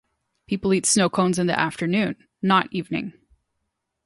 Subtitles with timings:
[0.47, 3.13] people eat snow cones in the afternoon, not evening.